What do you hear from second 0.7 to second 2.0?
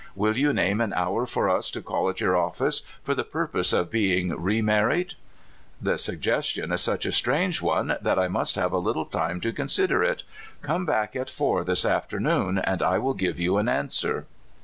an hour for us to